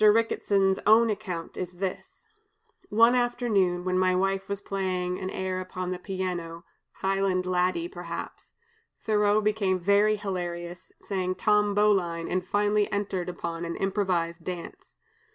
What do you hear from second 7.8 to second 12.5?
perhaps, Thoreau became very hilarious, sang 'Tom Bowline,' and